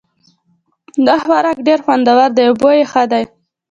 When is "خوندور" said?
1.85-2.29